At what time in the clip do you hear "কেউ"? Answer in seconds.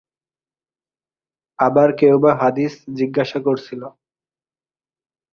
1.99-2.15